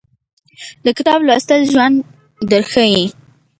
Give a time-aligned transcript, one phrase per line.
[0.85, 1.95] د کتاب لوستل ژوند
[2.51, 3.05] درښایي